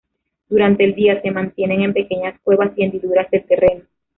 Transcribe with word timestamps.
Durante 0.49 0.83
el 0.83 0.95
día 0.95 1.21
se 1.21 1.29
mantienen 1.29 1.81
en 1.81 1.93
pequeñas 1.93 2.39
cuevas 2.41 2.71
y 2.75 2.81
hendiduras 2.85 3.29
del 3.29 3.45
terreno. 3.45 3.83